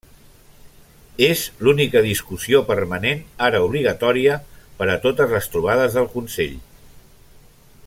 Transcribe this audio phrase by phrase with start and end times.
[1.25, 4.39] És l'única discussió permanent ara obligatòria
[4.81, 6.57] per a totes les trobades del Consell.